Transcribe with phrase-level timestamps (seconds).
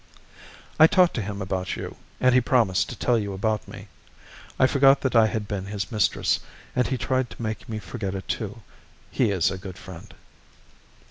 [0.79, 3.87] I talked to him about you, and he promised to tell you about me.
[4.57, 6.39] I forgot that I had been his mistress,
[6.75, 8.61] and he tried to make me forget it, too.
[9.11, 10.11] He is a good friend.